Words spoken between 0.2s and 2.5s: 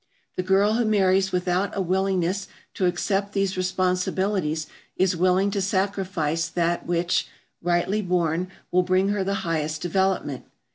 The girl who marries without a willingness